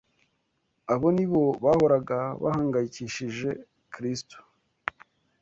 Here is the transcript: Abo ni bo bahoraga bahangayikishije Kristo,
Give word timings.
Abo 0.93 1.07
ni 1.15 1.25
bo 1.31 1.43
bahoraga 1.63 2.17
bahangayikishije 2.43 3.49
Kristo, 3.93 4.37